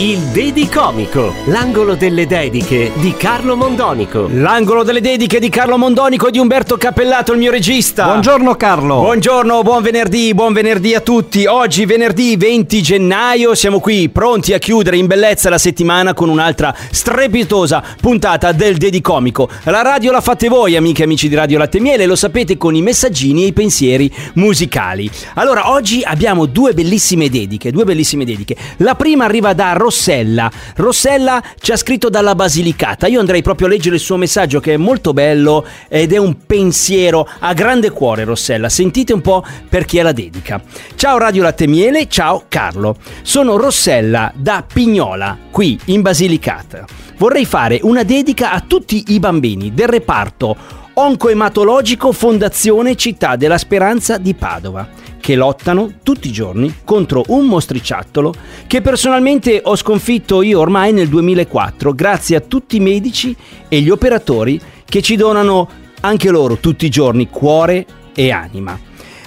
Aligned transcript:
Il 0.00 0.18
Dedicomico, 0.26 1.34
l'angolo 1.46 1.94
delle 1.94 2.26
dediche 2.26 2.92
di 2.96 3.14
Carlo 3.16 3.56
Mondonico. 3.56 4.28
L'angolo 4.30 4.84
delle 4.84 5.00
dediche 5.00 5.40
di 5.40 5.48
Carlo 5.48 5.76
Mondonico 5.76 6.28
e 6.28 6.30
di 6.30 6.38
Umberto 6.38 6.76
Cappellato, 6.76 7.32
il 7.32 7.38
mio 7.38 7.50
regista. 7.50 8.04
Buongiorno 8.04 8.54
Carlo. 8.54 9.00
Buongiorno, 9.00 9.62
buon 9.62 9.82
venerdì, 9.82 10.34
buon 10.34 10.52
venerdì 10.52 10.94
a 10.94 11.00
tutti. 11.00 11.46
Oggi 11.46 11.86
venerdì 11.86 12.36
20 12.36 12.82
gennaio 12.82 13.54
siamo 13.54 13.80
qui 13.80 14.08
pronti 14.08 14.52
a 14.52 14.58
chiudere 14.58 14.98
in 14.98 15.06
bellezza 15.06 15.48
la 15.48 15.58
settimana 15.58 16.14
con 16.14 16.28
un'altra 16.28 16.72
strepitosa 16.90 17.82
puntata 18.00 18.52
del 18.52 18.76
Dedicomico. 18.76 19.48
La 19.64 19.82
radio 19.82 20.12
la 20.12 20.20
fate 20.20 20.48
voi, 20.48 20.76
amiche 20.76 21.02
e 21.02 21.04
amici 21.06 21.28
di 21.28 21.34
Radio 21.34 21.58
Latte 21.58 21.78
e 21.78 21.80
Miele, 21.80 22.06
lo 22.06 22.16
sapete 22.16 22.56
con 22.56 22.76
i 22.76 22.82
messaggini 22.82 23.42
e 23.44 23.46
i 23.46 23.52
pensieri 23.52 24.12
musicali. 24.34 25.10
Allora, 25.34 25.70
oggi 25.72 26.02
abbiamo 26.04 26.46
due 26.46 26.74
bellissime 26.74 27.28
dediche, 27.28 27.72
due 27.72 27.84
bellissime 27.84 28.24
dediche. 28.24 28.54
La 28.76 28.94
prima 28.94 29.24
arriva 29.24 29.47
da 29.52 29.72
Rossella. 29.72 30.50
Rossella 30.76 31.42
ci 31.60 31.72
ha 31.72 31.76
scritto 31.76 32.08
dalla 32.08 32.34
Basilicata. 32.34 33.06
Io 33.06 33.20
andrei 33.20 33.42
proprio 33.42 33.66
a 33.66 33.70
leggere 33.70 33.96
il 33.96 34.00
suo 34.00 34.16
messaggio 34.16 34.60
che 34.60 34.74
è 34.74 34.76
molto 34.76 35.12
bello 35.12 35.64
ed 35.88 36.12
è 36.12 36.16
un 36.16 36.36
pensiero 36.46 37.28
a 37.38 37.52
grande 37.52 37.90
cuore, 37.90 38.24
Rossella. 38.24 38.68
Sentite 38.68 39.12
un 39.12 39.20
po' 39.20 39.44
per 39.68 39.84
chi 39.84 39.98
è 39.98 40.02
la 40.02 40.12
dedica. 40.12 40.60
Ciao 40.94 41.18
Radio 41.18 41.42
Latte 41.42 41.66
Miele, 41.66 42.08
ciao 42.08 42.44
Carlo. 42.48 42.96
Sono 43.22 43.56
Rossella 43.56 44.32
da 44.34 44.64
Pignola, 44.66 45.36
qui 45.50 45.78
in 45.86 46.02
Basilicata. 46.02 46.84
Vorrei 47.18 47.46
fare 47.46 47.80
una 47.82 48.04
dedica 48.04 48.52
a 48.52 48.62
tutti 48.64 49.04
i 49.08 49.18
bambini 49.18 49.74
del 49.74 49.88
reparto 49.88 50.56
oncoematologico 51.00 52.10
Fondazione 52.10 52.96
Città 52.96 53.36
della 53.36 53.56
Speranza 53.56 54.18
di 54.18 54.34
Padova 54.34 54.88
che 55.20 55.36
lottano 55.36 55.92
tutti 56.02 56.26
i 56.26 56.32
giorni 56.32 56.78
contro 56.82 57.22
un 57.28 57.46
mostriciattolo 57.46 58.34
che 58.66 58.80
personalmente 58.80 59.60
ho 59.62 59.76
sconfitto 59.76 60.42
io 60.42 60.58
ormai 60.58 60.92
nel 60.92 61.08
2004 61.08 61.94
grazie 61.94 62.34
a 62.34 62.40
tutti 62.40 62.76
i 62.76 62.80
medici 62.80 63.34
e 63.68 63.80
gli 63.80 63.90
operatori 63.90 64.60
che 64.84 65.00
ci 65.00 65.14
donano 65.14 65.68
anche 66.00 66.30
loro 66.30 66.56
tutti 66.56 66.86
i 66.86 66.90
giorni 66.90 67.28
cuore 67.28 67.86
e 68.12 68.32
anima. 68.32 68.76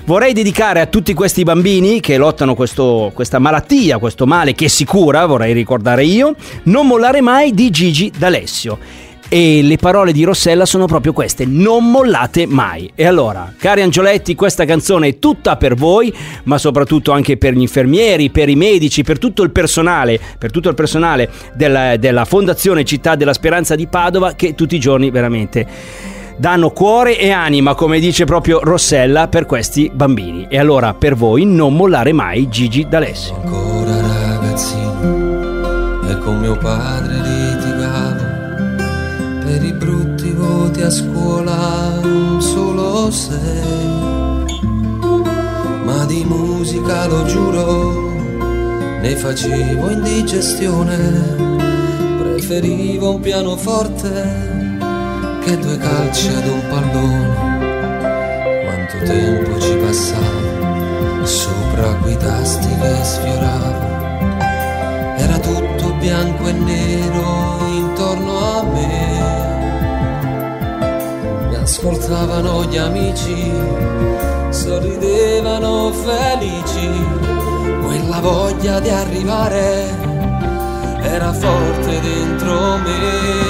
Vorrei 0.03 0.33
dedicare 0.33 0.81
a 0.81 0.87
tutti 0.87 1.13
questi 1.13 1.43
bambini 1.43 2.01
che 2.01 2.17
lottano 2.17 2.53
questo, 2.53 3.11
questa 3.13 3.39
malattia, 3.39 3.97
questo 3.97 4.25
male 4.25 4.53
che 4.53 4.67
si 4.67 4.83
cura, 4.83 5.25
vorrei 5.25 5.53
ricordare 5.53 6.03
io, 6.03 6.35
non 6.63 6.87
mollare 6.87 7.21
mai 7.21 7.53
di 7.53 7.69
Gigi 7.69 8.11
D'Alessio. 8.17 9.09
E 9.33 9.61
le 9.63 9.77
parole 9.77 10.11
di 10.11 10.25
Rossella 10.25 10.65
sono 10.65 10.87
proprio 10.87 11.13
queste, 11.13 11.45
non 11.45 11.89
mollate 11.89 12.45
mai. 12.45 12.91
E 12.93 13.05
allora, 13.05 13.53
cari 13.57 13.81
Angioletti, 13.81 14.35
questa 14.35 14.65
canzone 14.65 15.07
è 15.07 15.19
tutta 15.19 15.55
per 15.55 15.75
voi, 15.75 16.13
ma 16.43 16.57
soprattutto 16.57 17.13
anche 17.13 17.37
per 17.37 17.53
gli 17.53 17.61
infermieri, 17.61 18.29
per 18.29 18.49
i 18.49 18.57
medici, 18.57 19.03
per 19.03 19.19
tutto 19.19 19.43
il 19.43 19.51
personale, 19.51 20.19
per 20.37 20.51
tutto 20.51 20.67
il 20.67 20.75
personale 20.75 21.29
della, 21.53 21.95
della 21.95 22.25
Fondazione 22.25 22.83
Città 22.83 23.15
della 23.15 23.31
Speranza 23.31 23.75
di 23.75 23.87
Padova 23.87 24.33
che 24.33 24.53
tutti 24.53 24.75
i 24.75 24.81
giorni 24.81 25.09
veramente 25.11 25.65
danno 26.35 26.71
cuore 26.71 27.17
e 27.17 27.31
anima, 27.31 27.73
come 27.73 27.99
dice 27.99 28.25
proprio 28.25 28.59
Rossella, 28.61 29.29
per 29.29 29.45
questi 29.45 29.89
bambini. 29.93 30.47
E 30.49 30.59
allora, 30.59 30.93
per 30.93 31.15
voi, 31.15 31.45
non 31.45 31.73
mollare 31.73 32.11
mai 32.11 32.49
Gigi 32.49 32.85
D'Alessio. 32.85 33.39
Ancora 33.45 34.01
ragazzino 34.01 34.89
e 36.09 36.17
con 36.17 36.37
mio 36.37 36.57
padre 36.57 37.13
litigavo 37.13 37.40
per 39.61 39.65
i 39.65 39.73
brutti 39.73 40.31
voti 40.31 40.81
a 40.81 40.89
scuola 40.89 42.01
solo 42.39 43.11
sei. 43.11 44.49
Ma 45.83 46.03
di 46.05 46.25
musica 46.25 47.05
lo 47.05 47.25
giuro, 47.25 48.09
ne 49.01 49.15
facevo 49.15 49.91
indigestione. 49.91 50.97
Preferivo 52.17 53.13
un 53.15 53.19
pianoforte 53.21 54.09
che 55.43 55.57
due 55.59 55.77
calci 55.77 56.27
ad 56.29 56.47
un 56.47 56.61
pallone. 56.69 57.59
Quanto 58.65 59.05
tempo 59.05 59.59
ci 59.59 59.75
passava 59.75 61.25
sopra 61.25 61.93
quei 62.01 62.17
tasti 62.17 62.67
che 62.67 63.03
sfioravo. 63.03 63.89
Era 65.17 65.37
tutto 65.37 65.93
bianco 65.99 66.47
e 66.47 66.51
nero 66.51 67.59
intorno 67.67 68.37
a 68.39 68.63
me. 68.63 69.20
Ascoltavano 71.73 72.65
gli 72.65 72.75
amici, 72.75 73.49
sorridevano 74.49 75.93
felici. 75.93 76.89
Quella 77.81 78.19
voglia 78.19 78.81
di 78.81 78.89
arrivare 78.89 79.87
era 81.01 81.31
forte 81.31 82.01
dentro 82.01 82.77
me. 82.77 83.40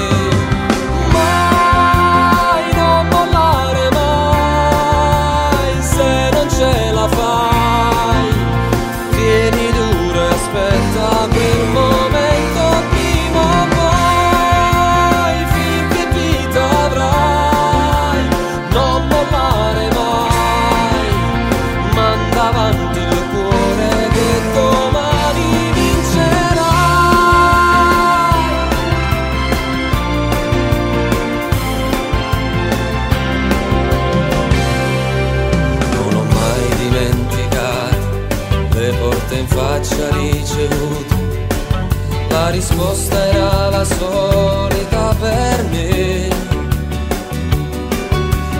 Risposta 42.62 43.26
era 43.26 43.70
la 43.70 43.84
solita 43.84 45.16
per 45.18 45.64
me. 45.70 46.28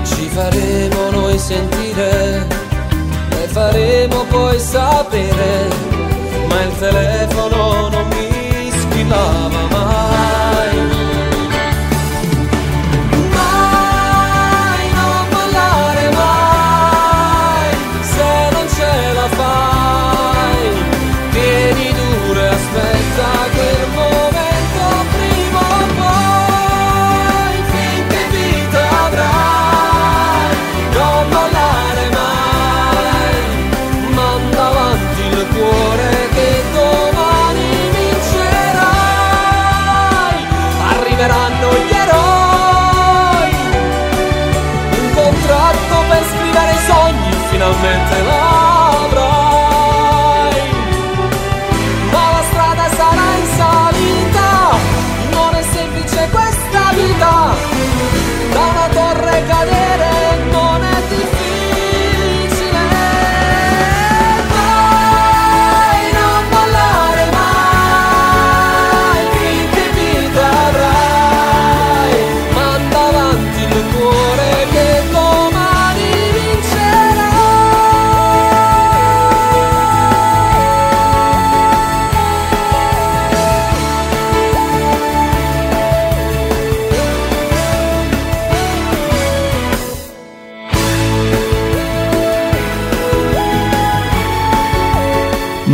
Ci 0.02 0.28
faremo 0.28 1.10
noi 1.10 1.38
sentire, 1.38 2.44
le 3.30 3.46
faremo 3.48 4.24
poi 4.28 4.58
sapere, 4.58 5.71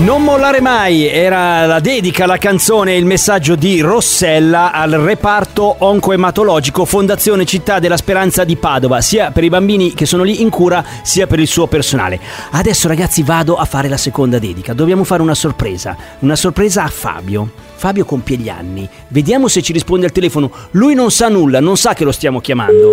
Non 0.08 0.22
mollare 0.22 0.62
mai 0.62 1.06
era 1.06 1.66
la 1.66 1.80
dedica, 1.80 2.24
la 2.24 2.38
canzone 2.38 2.94
e 2.94 2.96
il 2.96 3.04
messaggio 3.04 3.56
di 3.56 3.82
Rossella 3.82 4.72
al 4.72 4.92
reparto 4.92 5.76
oncoematologico 5.80 6.86
Fondazione 6.86 7.44
Città 7.44 7.78
della 7.78 7.98
Speranza 7.98 8.44
di 8.44 8.56
Padova, 8.56 9.02
sia 9.02 9.32
per 9.32 9.44
i 9.44 9.50
bambini 9.50 9.92
che 9.92 10.06
sono 10.06 10.22
lì 10.22 10.40
in 10.40 10.48
cura, 10.48 10.82
sia 11.02 11.26
per 11.26 11.40
il 11.40 11.46
suo 11.46 11.66
personale. 11.66 12.18
Adesso 12.52 12.88
ragazzi 12.88 13.22
vado 13.22 13.56
a 13.56 13.66
fare 13.66 13.90
la 13.90 13.98
seconda 13.98 14.38
dedica. 14.38 14.72
Dobbiamo 14.72 15.04
fare 15.04 15.20
una 15.20 15.34
sorpresa, 15.34 15.94
una 16.20 16.36
sorpresa 16.36 16.84
a 16.84 16.88
Fabio. 16.88 17.50
Fabio 17.74 18.06
compie 18.06 18.38
gli 18.38 18.48
anni. 18.48 18.88
Vediamo 19.08 19.46
se 19.46 19.60
ci 19.60 19.74
risponde 19.74 20.06
al 20.06 20.12
telefono. 20.12 20.50
Lui 20.70 20.94
non 20.94 21.10
sa 21.10 21.28
nulla, 21.28 21.60
non 21.60 21.76
sa 21.76 21.92
che 21.92 22.04
lo 22.04 22.12
stiamo 22.12 22.40
chiamando. 22.40 22.92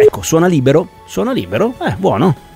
Ecco, 0.00 0.22
suona 0.22 0.46
libero? 0.46 0.86
Suona 1.06 1.32
libero? 1.32 1.74
Eh, 1.84 1.96
buono. 1.98 2.54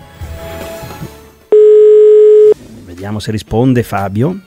Vediamo 3.01 3.19
se 3.19 3.31
risponde 3.31 3.83
Fabio. 3.83 4.39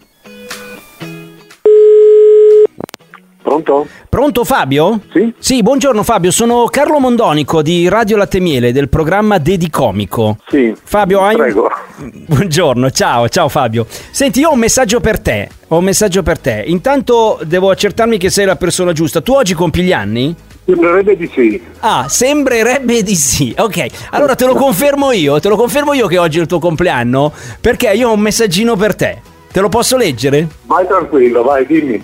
Pronto? 3.42 3.88
Pronto 4.08 4.44
Fabio? 4.44 5.02
Sì? 5.12 5.34
Sì, 5.40 5.64
buongiorno 5.64 6.04
Fabio, 6.04 6.30
sono 6.30 6.66
Carlo 6.66 7.00
Mondonico 7.00 7.64
di 7.64 7.90
Radio 7.90 8.16
Latte 8.16 8.40
Miele 8.40 8.72
del 8.72 8.90
programma 8.90 9.40
Dedicomico. 9.40 10.38
Sì. 10.50 10.72
Fabio, 10.84 11.22
hai... 11.24 11.36
Prego. 11.36 11.68
Buongiorno, 12.28 12.92
ciao, 12.92 13.28
ciao 13.28 13.50
Fabio. 13.50 13.88
Senti, 13.90 14.42
io 14.42 14.50
ho 14.50 14.54
un 14.54 14.60
messaggio 14.60 15.00
per 15.00 15.20
te. 15.20 15.50
Ho 15.70 15.80
un 15.80 15.86
messaggio 15.86 16.22
per 16.22 16.38
te. 16.38 16.64
Intanto 16.68 17.40
devo 17.46 17.72
accertarmi 17.72 18.20
che 18.20 18.30
sei 18.30 18.46
la 18.46 18.56
persona 18.56 18.94
giusta. 18.94 19.22
Tu 19.22 19.34
oggi 19.34 19.56
compi 19.56 19.82
gli 19.82 19.94
anni? 19.94 20.36
Sembrerebbe 20.66 21.18
di 21.18 21.30
sì. 21.34 21.62
Ah, 21.80 22.08
sembrerebbe 22.08 23.04
di 23.04 23.16
sì. 23.16 23.54
Ok, 23.58 23.86
allora 24.12 24.36
te 24.36 24.46
lo 24.46 24.56
confermo 24.56 25.12
io. 25.12 25.40
Te 25.40 25.50
lo 25.50 25.58
confermo 25.58 25.94
io 25.94 26.08
che 26.08 26.18
oggi 26.18 26.38
è 26.38 26.42
il 26.42 26.48
tuo 26.48 26.60
compleanno. 26.60 27.34
Perché 27.60 27.92
io 27.92 28.10
ho 28.10 28.14
un 28.14 28.22
messaggino 28.22 28.76
per 28.76 28.96
te. 28.96 29.22
Te 29.52 29.60
lo 29.60 29.70
posso 29.70 29.98
leggere? 29.98 30.48
Vai 30.66 30.88
tranquillo, 30.88 31.44
vai, 31.44 31.66
dimmi. 31.66 32.02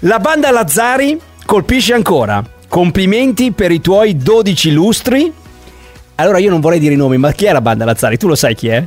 La 0.00 0.18
banda 0.20 0.50
Lazzari 0.50 1.20
colpisce 1.44 1.92
ancora. 1.92 2.42
Complimenti 2.66 3.52
per 3.52 3.72
i 3.72 3.80
tuoi 3.80 4.16
12 4.16 4.72
lustri. 4.72 5.32
Allora 6.14 6.38
io 6.38 6.50
non 6.50 6.60
vorrei 6.60 6.78
dire 6.78 6.94
i 6.94 6.96
nomi, 6.96 7.18
ma 7.18 7.30
chi 7.32 7.44
è 7.44 7.52
la 7.52 7.60
banda 7.60 7.84
Lazzari? 7.84 8.16
Tu 8.16 8.26
lo 8.26 8.34
sai 8.34 8.54
chi 8.54 8.68
è? 8.68 8.82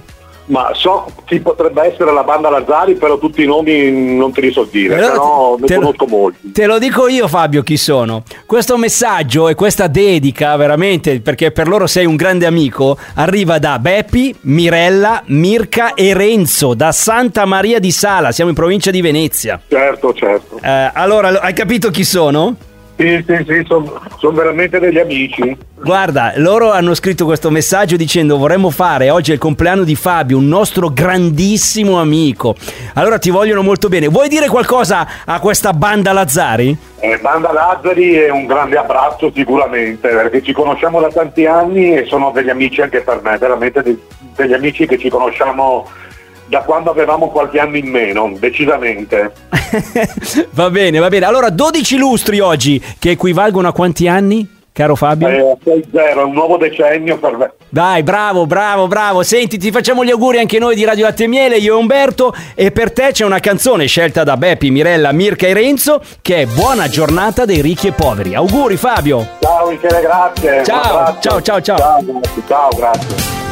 Ma 0.52 0.72
so 0.74 1.06
chi 1.24 1.40
potrebbe 1.40 1.82
essere 1.84 2.12
la 2.12 2.24
banda 2.24 2.50
Lazzari, 2.50 2.96
però 2.96 3.18
tutti 3.18 3.42
i 3.42 3.46
nomi 3.46 3.90
non 4.18 4.34
te 4.34 4.42
li 4.42 4.52
so 4.52 4.68
dire, 4.70 4.98
però 4.98 5.56
te- 5.56 5.62
ne 5.62 5.68
te 5.68 5.74
lo- 5.76 5.80
conosco 5.80 6.06
molti. 6.08 6.52
Te 6.52 6.66
lo 6.66 6.78
dico 6.78 7.08
io 7.08 7.30
Fabio 7.30 7.64
chi 7.64 7.78
sono. 7.78 8.24
Questo 8.46 8.76
messaggio 8.76 9.48
e 9.48 9.56
questa 9.56 9.88
dedica 9.88 10.54
veramente, 10.58 11.22
perché 11.22 11.52
per 11.52 11.70
loro 11.70 11.88
sei 11.88 12.06
un 12.06 12.18
grande 12.18 12.46
amico, 12.46 12.98
arriva 13.16 13.60
da 13.60 13.80
Beppi, 13.80 14.36
Mirella, 14.42 15.24
Mirka 15.28 15.94
e 15.94 16.14
Renzo, 16.14 16.74
da 16.74 16.92
Santa 16.92 17.46
Maria 17.46 17.80
di 17.80 17.92
Sala, 17.92 18.34
siamo 18.34 18.50
in 18.50 18.56
provincia 18.56 18.92
di 18.92 19.00
Venezia. 19.00 19.58
Certo, 19.70 20.14
certo. 20.14 20.60
Eh, 20.62 20.92
allora, 20.94 21.40
hai 21.40 21.54
capito 21.54 21.90
chi 21.92 22.04
sono? 22.04 22.56
Sì, 23.02 23.24
sì, 23.26 23.44
sì, 23.48 23.64
sono 23.66 24.36
veramente 24.36 24.78
degli 24.78 25.00
amici. 25.00 25.58
Guarda, 25.82 26.34
loro 26.36 26.72
hanno 26.72 26.94
scritto 26.94 27.26
questo 27.26 27.50
messaggio 27.50 27.96
dicendo 27.96 28.38
vorremmo 28.38 28.70
fare, 28.70 29.10
oggi 29.10 29.32
è 29.32 29.34
il 29.34 29.40
compleanno 29.40 29.84
di 29.84 29.96
Fabio, 29.96 30.38
un 30.38 30.48
nostro 30.48 30.90
grandissimo 30.90 32.00
amico. 32.00 32.56
Allora 32.94 33.18
ti 33.18 33.32
vogliono 33.32 33.64
molto 33.64 33.90
bene. 33.90 34.08
Vuoi 34.08 34.30
dire 34.30 34.48
qualcosa 34.50 35.08
a 35.26 35.40
questa 35.40 35.74
banda 35.74 36.12
Lazzari? 36.14 36.78
Eh, 37.00 37.18
banda 37.20 37.52
Lazzari 37.52 38.14
è 38.14 38.30
un 38.30 38.46
grande 38.46 38.78
abbraccio 38.78 39.32
sicuramente, 39.34 40.08
perché 40.10 40.44
ci 40.44 40.54
conosciamo 40.54 41.02
da 41.02 41.10
tanti 41.10 41.48
anni 41.48 41.96
e 41.96 42.06
sono 42.06 42.30
degli 42.30 42.52
amici 42.52 42.82
anche 42.82 43.02
per 43.02 43.20
me, 43.24 43.36
veramente 43.40 43.82
de- 43.82 43.98
degli 44.36 44.54
amici 44.54 44.86
che 44.86 45.00
ci 45.00 45.10
conosciamo 45.10 45.90
da 46.52 46.64
quando 46.64 46.92
avevamo 46.92 47.30
qualche 47.30 47.60
anno 47.60 47.78
in 47.78 47.88
meno, 47.88 48.36
decisamente. 48.38 49.32
va 50.52 50.70
bene, 50.70 51.00
va 51.00 51.08
bene. 51.08 51.26
Allora 51.26 51.50
12 51.50 51.98
lustri 51.98 52.42
oggi, 52.42 52.84
che 53.00 53.12
equivalgono 53.12 53.70
a 53.70 53.72
quanti 53.72 54.10
anni, 54.10 54.46
caro 54.74 54.98
Fabio? 54.98 55.30
Eh, 55.30 55.58
6-0, 55.64 55.94
è 55.94 56.22
un 56.22 56.34
nuovo 56.34 56.58
decennio 56.58 57.18
per 57.20 57.38
me. 57.38 57.54
Dai, 57.70 58.04
bravo, 58.04 58.46
bravo, 58.48 58.88
bravo. 58.88 59.24
Senti, 59.24 59.58
ti 59.58 59.72
facciamo 59.72 60.04
gli 60.04 60.12
auguri 60.12 60.40
anche 60.40 60.60
noi 60.60 60.76
di 60.76 60.84
Radio 60.84 61.06
Latte 61.06 61.26
Miele, 61.26 61.56
io 61.56 61.78
e 61.78 61.80
Umberto. 61.80 62.34
E 62.54 62.72
per 62.72 62.92
te 62.92 63.12
c'è 63.14 63.24
una 63.24 63.40
canzone 63.40 63.86
scelta 63.86 64.26
da 64.26 64.36
Beppi, 64.36 64.72
Mirella, 64.72 65.14
Mirka 65.14 65.48
e 65.48 65.54
Renzo, 65.54 66.02
che 66.22 66.42
è 66.42 66.46
Buona 66.48 66.90
giornata 66.90 67.46
dei 67.46 67.62
ricchi 67.62 67.88
e 67.88 67.92
poveri. 67.94 68.36
Auguri 68.36 68.76
Fabio. 68.76 69.26
Ciao 69.40 69.70
Michele, 69.70 70.02
grazie. 70.02 70.64
Ciao, 70.66 71.18
ciao, 71.22 71.42
ciao, 71.42 71.62
ciao. 71.62 71.78
Ciao, 71.78 72.04
grazie, 72.04 72.44
ciao, 72.46 72.70
grazie. 72.76 73.51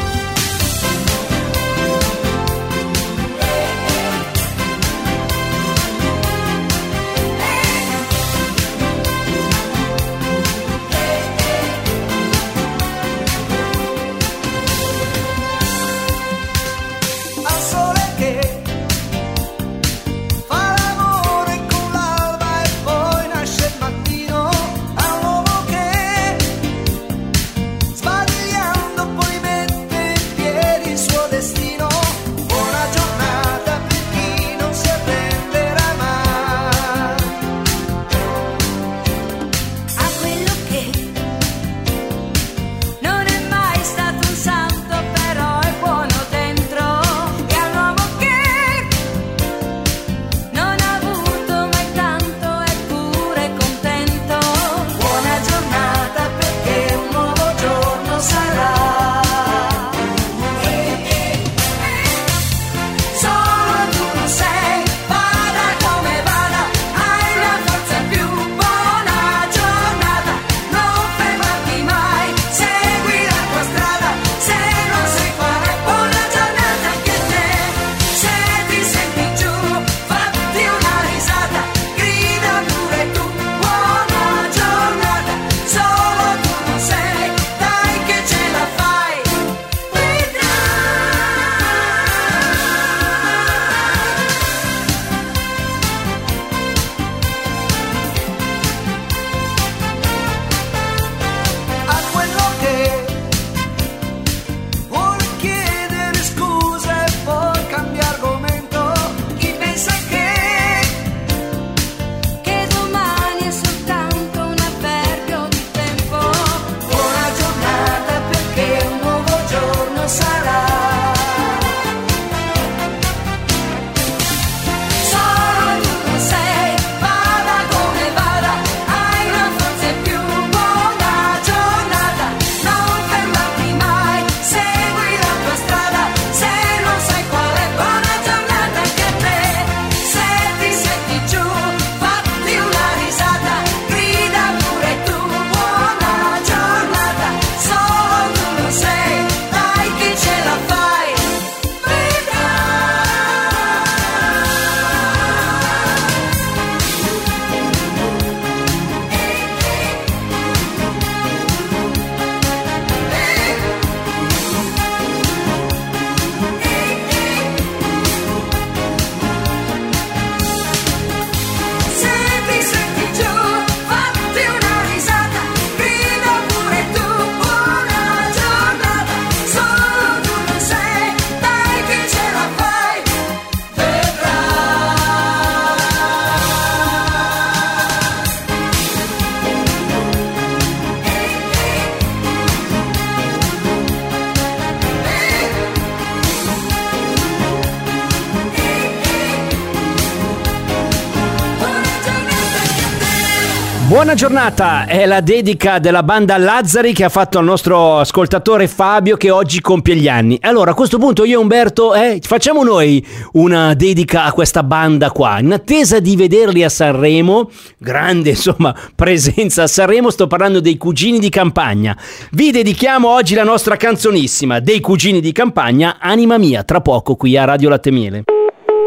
Buona 203.89 204.13
giornata, 204.13 204.85
è 204.85 205.07
la 205.07 205.19
dedica 205.19 205.79
della 205.79 206.03
banda 206.03 206.37
Lazzari 206.37 206.93
che 206.93 207.05
ha 207.05 207.09
fatto 207.09 207.39
al 207.39 207.43
nostro 207.43 207.97
ascoltatore 207.97 208.67
Fabio 208.67 209.17
che 209.17 209.31
oggi 209.31 209.61
compie 209.61 209.95
gli 209.95 210.07
anni. 210.07 210.37
Allora 210.41 210.71
a 210.71 210.73
questo 210.75 210.99
punto 210.99 211.23
io 211.23 211.39
e 211.39 211.41
Umberto 211.41 211.95
eh, 211.95 212.19
facciamo 212.21 212.61
noi 212.61 213.03
una 213.31 213.73
dedica 213.73 214.25
a 214.25 214.31
questa 214.31 214.61
banda 214.61 215.09
qua, 215.09 215.39
in 215.39 215.53
attesa 215.53 215.99
di 215.99 216.15
vederli 216.15 216.63
a 216.63 216.69
Sanremo, 216.69 217.49
grande 217.79 218.29
insomma 218.29 218.75
presenza 218.93 219.63
a 219.63 219.67
Sanremo, 219.67 220.11
sto 220.11 220.27
parlando 220.27 220.59
dei 220.59 220.77
Cugini 220.77 221.17
di 221.17 221.29
Campagna. 221.29 221.97
Vi 222.33 222.51
dedichiamo 222.51 223.09
oggi 223.09 223.33
la 223.33 223.43
nostra 223.43 223.75
canzonissima 223.75 224.59
dei 224.59 224.81
Cugini 224.81 225.19
di 225.19 225.31
Campagna, 225.31 225.97
Anima 225.99 226.37
Mia, 226.37 226.63
tra 226.63 226.79
poco 226.79 227.15
qui 227.15 227.35
a 227.35 227.43
Radio 227.43 227.69
Latte 227.69 227.89
Miele. 227.89 228.25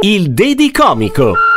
Il 0.02 0.30
Dedicomico. 0.30 1.34
Andava 1.34 1.51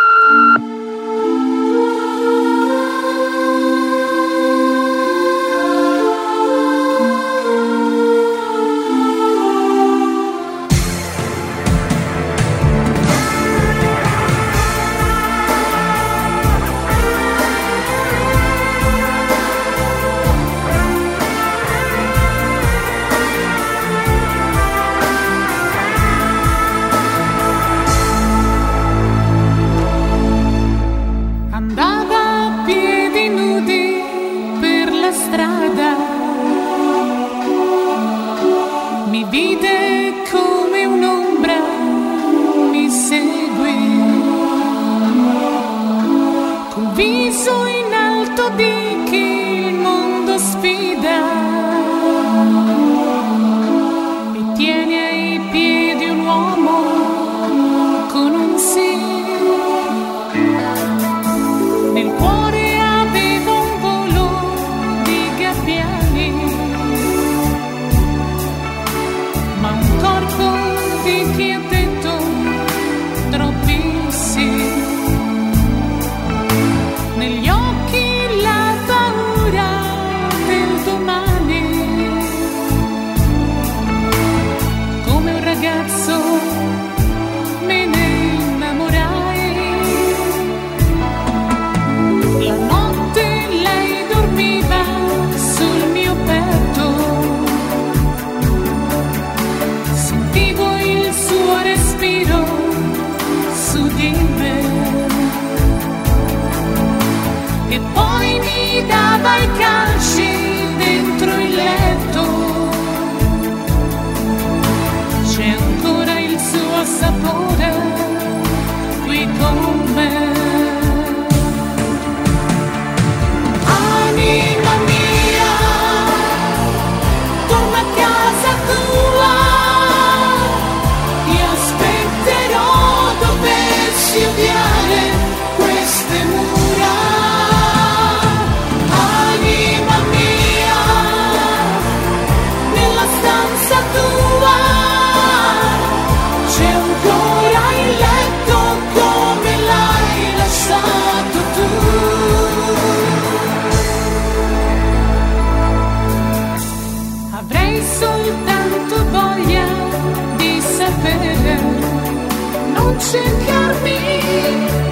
cercarmi 163.12 164.00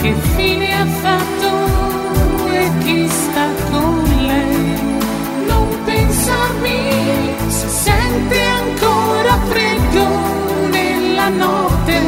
che 0.01 0.13
fine 0.35 0.79
ha 0.79 0.85
fatto 0.85 1.49
e 2.51 2.69
chi 2.83 3.07
sta 3.07 3.47
con 3.71 4.03
lei. 4.27 4.97
Non 5.47 5.67
pensarmi 5.83 7.33
se 7.47 7.67
sente 7.67 8.39
ancora 8.41 9.37
freddo 9.49 10.07
nella 10.69 11.29
notte, 11.29 12.01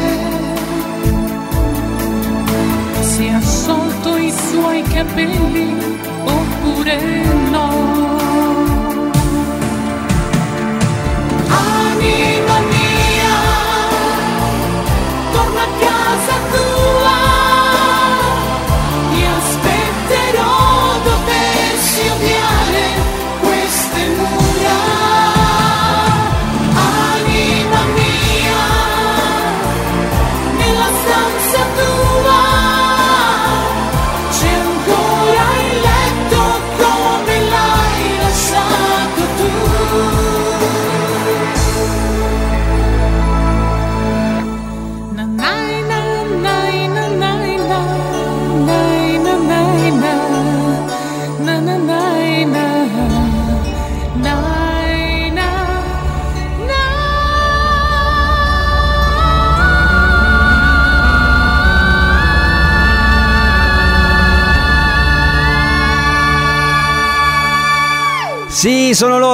se 3.00 3.28
ha 3.28 3.36
assolto 3.36 4.16
i 4.16 4.32
suoi 4.50 4.82
capelli 4.82 5.74
oppure 6.24 7.24
no. 7.50 7.75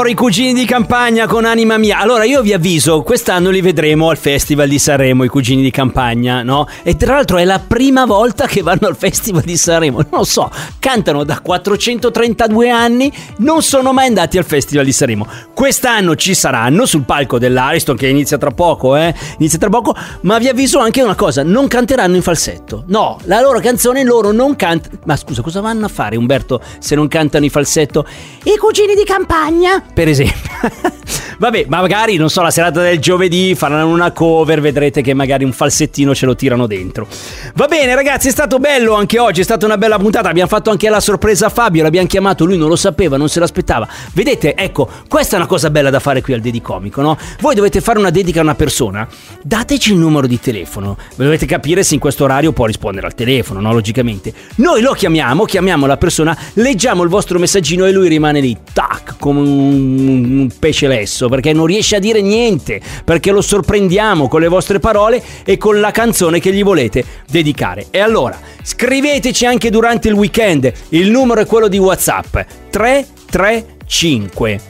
Loro 0.03 0.15
i 0.15 0.15
cugini 0.15 0.53
di 0.53 0.65
campagna 0.65 1.29
con 1.29 1.45
anima 1.45 1.79
mia. 1.79 1.99
Allora 1.99 2.25
io 2.25 2.43
vi 2.43 2.53
avviso, 2.53 3.03
quest'anno 3.03 3.51
li 3.51 3.61
vedremo 3.61 4.11
al 4.11 4.17
Festival 4.17 4.67
di 4.69 4.81
Sanremo, 4.81 5.23
i 5.23 5.29
cugini 5.29 5.63
di 5.63 5.71
campagna, 5.71 6.43
no? 6.43 6.67
E 6.83 6.97
tra 6.97 7.15
l'altro 7.15 7.39
è 7.39 7.45
la 7.45 7.61
prima 7.65 8.05
volta 8.05 8.49
che 8.49 8.63
vanno 8.63 8.89
al 8.89 8.97
Festival 8.97 9.43
di 9.43 9.57
Sanremo. 9.57 9.99
Non 9.99 10.09
lo 10.11 10.25
so, 10.25 10.51
cantano 10.81 11.23
da 11.23 11.39
432 11.39 12.69
anni, 12.69 13.13
non 13.39 13.63
sono 13.63 13.93
mai 13.93 14.09
andati 14.09 14.39
al 14.39 14.45
Festival 14.45 14.85
di 14.85 14.91
Sanremo. 14.91 15.25
Quest'anno 15.55 16.17
ci 16.17 16.35
saranno 16.35 16.85
sul 16.85 17.05
palco 17.05 17.39
dell'Ariston 17.39 17.95
che 17.95 18.09
inizia 18.09 18.39
tra 18.39 18.51
poco, 18.51 18.97
eh? 18.97 19.15
Inizia 19.39 19.61
tra 19.61 19.69
poco, 19.69 19.95
ma 20.23 20.39
vi 20.39 20.49
avviso 20.49 20.81
anche 20.81 21.01
una 21.01 21.15
cosa, 21.15 21.45
non 21.45 21.69
canteranno 21.69 22.17
in 22.17 22.23
falsetto. 22.23 22.83
No, 22.89 23.19
la 23.25 23.41
loro 23.41 23.61
canzone 23.61 24.03
loro 24.03 24.33
non 24.33 24.57
cantano. 24.57 24.99
Ma 25.05 25.15
scusa, 25.15 25.43
cosa 25.43 25.61
vanno 25.61 25.87
a 25.87 25.89
fare 25.89 26.17
Umberto 26.17 26.61
se 26.81 26.97
non 26.97 27.07
cantano 27.07 27.45
in 27.45 27.53
falsetto? 27.53 28.05
I 28.43 28.57
cugini 28.57 28.97
di 28.97 29.05
campagna, 29.05 29.81
per 29.93 30.09
esempio. 30.09 30.51
Vabbè, 31.43 31.65
ma 31.67 31.81
magari, 31.81 32.15
non 32.15 32.31
so, 32.31 32.41
la 32.41 32.53
serata 32.53 32.81
del 32.83 33.01
giovedì 33.01 33.57
faranno 33.57 33.89
una 33.89 34.13
cover, 34.13 34.61
vedrete 34.61 35.03
che 35.03 35.13
magari 35.13 35.43
un 35.43 35.53
falsettino 35.53 36.15
ce 36.15 36.25
lo 36.25 36.37
tirano 36.37 36.69
dentro. 36.69 37.09
Va 37.55 37.67
bene, 37.67 37.97
ragazzi, 37.97 38.29
è 38.29 38.31
stato 38.31 38.61
bello 38.61 38.95
anche 38.95 39.19
oggi, 39.19 39.41
è 39.41 39.43
stata 39.43 39.67
una 39.67 39.77
bella 39.77 39.99
puntata. 39.99 40.29
Abbiamo 40.29 40.49
fatto 40.49 40.71
anche 40.71 40.89
la 40.89 41.01
sorpresa 41.01 41.47
a 41.47 41.49
Fabio, 41.49 41.83
l'abbiamo 41.83 42.07
chiamato, 42.07 42.45
lui 42.45 42.57
non 42.57 42.69
lo 42.69 42.77
sapeva, 42.77 43.17
non 43.17 43.29
se 43.29 43.41
l'aspettava. 43.41 43.89
Vedete, 44.13 44.55
ecco, 44.55 44.89
questa 45.09 45.35
è 45.35 45.39
una 45.39 45.49
cosa 45.49 45.69
bella 45.71 45.91
da 45.91 45.99
fare 45.99 46.21
qui 46.21 46.33
al 46.33 46.41
Dedicomico, 46.41 47.03
no? 47.03 47.19
Voi 47.41 47.57
dovete 47.57 47.81
fare 47.81 47.99
una 47.99 48.11
dedica 48.11 48.39
a 48.39 48.45
una 48.45 48.55
persona, 48.55 49.09
dateci 49.43 49.91
il 49.91 49.99
numero 49.99 50.29
di 50.29 50.39
telefono. 50.39 50.97
Dovete 51.17 51.45
capire 51.45 51.83
se 51.83 51.95
in 51.95 52.01
questo 52.01 52.23
orario 52.23 52.53
può 52.53 52.67
rispondere 52.67 53.09
al 53.09 53.15
telefono, 53.15 53.61
no? 53.61 53.73
Logicamente. 53.73 54.33
Noi 54.59 54.81
lo 54.81 54.93
chiamiamo, 54.93 55.45
chiamiamo 55.45 55.87
la 55.87 55.97
persona, 55.97 56.39
leggiamo 56.53 57.03
il 57.03 57.09
vostro 57.09 57.41
messaggino 57.41 57.85
e 57.85 57.91
lui 57.91 58.07
rimane 58.07 58.39
lì, 58.39 58.57
tac, 58.73 59.17
come 59.19 59.41
un, 59.41 59.82
un 59.83 60.49
pesce 60.59 60.87
lesso, 60.89 61.29
perché 61.29 61.53
non 61.53 61.67
riesce 61.67 61.97
a 61.97 61.99
dire 61.99 62.21
niente, 62.21 62.81
perché 63.05 63.31
lo 63.31 63.41
sorprendiamo 63.41 64.29
con 64.29 64.41
le 64.41 64.49
vostre 64.49 64.79
parole 64.79 65.23
e 65.45 65.57
con 65.57 65.81
la 65.81 65.91
canzone 65.91 66.41
che 66.41 66.53
gli 66.53 66.63
volete 66.63 67.05
dedicare. 67.29 67.87
E 67.91 67.99
allora, 67.99 68.39
scriveteci 68.63 69.47
anche 69.47 69.71
durante 69.71 70.09
il 70.09 70.15
weekend, 70.15 70.73
il 70.91 71.11
numero 71.11 71.41
è 71.41 71.47
quello 71.47 71.69
di 71.69 71.79
WhatsApp 71.79 72.39
335 72.71 74.61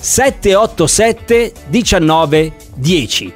787 0.00 1.52
19 1.68 2.52
10 2.74 3.32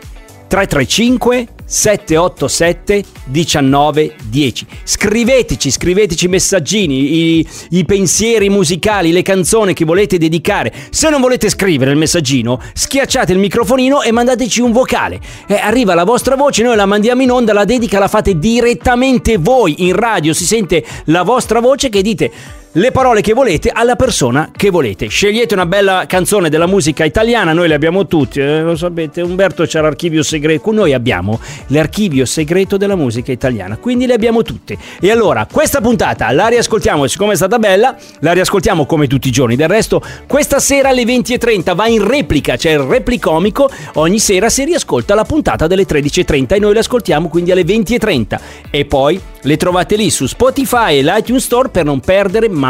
335 0.49 1.54
787 1.67 3.05
19 3.25 4.15
10 4.29 4.67
scriveteci 4.85 5.71
scriveteci 5.71 6.29
messaggini 6.29 7.39
i, 7.39 7.49
i 7.71 7.85
pensieri 7.85 8.49
musicali 8.49 9.13
le 9.13 9.23
canzoni 9.23 9.73
che 9.73 9.85
volete 9.85 10.19
dedicare. 10.19 10.73
Se 10.91 11.09
non 11.09 11.21
volete 11.21 11.49
scrivere 11.49 11.91
il 11.91 11.97
messaggino 11.97 12.61
schiacciate 12.73 13.33
il 13.33 13.39
microfonino 13.39 14.03
e 14.03 14.13
mandateci 14.13 14.61
un 14.61 14.73
vocale. 14.73 15.21
Eh, 15.47 15.55
arriva 15.55 15.95
la 15.95 16.05
vostra 16.05 16.37
voce 16.37 16.63
noi 16.63 16.77
la 16.77 16.87
mandiamo 16.87 17.23
in 17.23 17.31
onda 17.31 17.53
la 17.53 17.65
dedica 17.65 17.99
la 17.99 18.09
fate 18.09 18.39
direttamente 18.39 19.39
voi 19.39 19.87
in 19.87 19.95
radio. 19.95 20.33
Si 20.33 20.45
sente 20.45 20.85
la 21.07 21.23
vostra 21.23 21.61
voce 21.61 21.89
che 21.89 22.03
dite 22.03 22.63
le 22.77 22.91
parole 22.91 23.21
che 23.21 23.35
volete 23.35 23.71
alla 23.73 23.95
persona 23.95 24.51
che 24.55 24.69
volete. 24.71 25.07
Scegliete 25.07 25.55
una 25.55 25.67
bella 25.67 26.07
canzone 26.09 26.49
della 26.49 26.67
musica 26.67 27.05
italiana, 27.05 27.53
noi 27.53 27.69
le 27.69 27.75
abbiamo 27.75 28.09
tutti, 28.09 28.41
eh, 28.41 28.63
lo 28.63 28.75
sapete, 28.75 29.21
Umberto 29.21 29.65
c'ha 29.65 29.81
l'archivio 29.81 30.25
segreto, 30.25 30.73
noi 30.73 30.93
abbiamo 30.93 31.39
l'archivio 31.69 32.25
segreto 32.25 32.77
della 32.77 32.97
musica 32.97 33.31
italiana, 33.31 33.77
quindi 33.77 34.07
le 34.07 34.15
abbiamo 34.15 34.43
tutte. 34.43 34.77
E 35.01 35.11
allora, 35.11 35.47
questa 35.51 35.81
puntata 35.81 36.31
la 36.33 36.49
riascoltiamo, 36.49 37.07
siccome 37.07 37.35
è 37.35 37.37
stata 37.37 37.61
bella, 37.61 37.97
la 38.21 38.33
riascoltiamo 38.33 38.87
come 38.87 39.07
tutti 39.07 39.29
i 39.29 39.33
giorni, 39.33 39.55
del 39.55 39.69
resto 39.69 40.03
questa 40.27 40.59
sera 40.59 40.89
alle 40.89 41.05
20.30 41.05 41.77
va 41.77 41.87
in 41.87 42.05
replica, 42.05 42.57
c'è 42.57 42.73
il 42.73 42.81
replicomico, 42.81 43.71
ogni 43.95 44.19
sera 44.19 44.49
si 44.49 44.65
riascolta 44.65 45.15
la 45.15 45.25
puntata 45.25 45.69
delle 45.69 45.87
13.30 45.87 46.55
e 46.55 46.59
noi 46.59 46.73
le 46.73 46.81
ascoltiamo 46.81 47.29
quindi 47.29 47.53
alle 47.53 47.63
20.30 47.63 48.41
e 48.71 48.85
poi 48.85 49.21
le 49.43 49.57
trovate 49.57 49.95
lì 49.95 50.11
su 50.11 50.27
Spotify 50.27 50.99
e 50.99 51.03
l'iTunes 51.03 51.45
Store 51.45 51.69
per 51.69 51.85
non 51.85 52.01
perdere 52.01 52.49
mai 52.49 52.63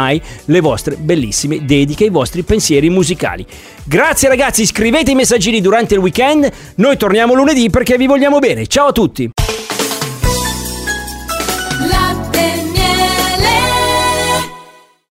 le 0.45 0.59
vostre 0.59 0.95
bellissime 0.95 1.65
dediche, 1.65 2.05
i 2.05 2.09
vostri 2.09 2.43
pensieri 2.43 2.89
musicali. 2.89 3.45
Grazie 3.83 4.27
ragazzi, 4.27 4.65
scrivete 4.65 5.11
i 5.11 5.15
messaggini 5.15 5.61
durante 5.61 5.93
il 5.93 5.99
weekend, 5.99 6.51
noi 6.75 6.97
torniamo 6.97 7.33
lunedì 7.33 7.69
perché 7.69 7.97
vi 7.97 8.07
vogliamo 8.07 8.39
bene. 8.39 8.67
Ciao 8.67 8.87
a 8.87 8.91
tutti! 8.91 9.44